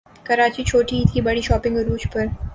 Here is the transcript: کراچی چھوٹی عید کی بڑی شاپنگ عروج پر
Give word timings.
کراچی 0.25 0.63
چھوٹی 0.69 0.95
عید 0.97 1.09
کی 1.13 1.21
بڑی 1.27 1.41
شاپنگ 1.47 1.77
عروج 1.79 2.03
پر 2.13 2.25